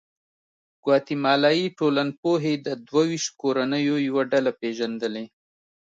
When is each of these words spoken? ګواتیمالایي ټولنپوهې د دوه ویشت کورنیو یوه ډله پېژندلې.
ګواتیمالایي 0.83 1.65
ټولنپوهې 1.77 2.53
د 2.65 2.67
دوه 2.87 3.03
ویشت 3.09 3.31
کورنیو 3.41 3.95
یوه 4.07 4.23
ډله 4.31 4.51
پېژندلې. 4.61 5.25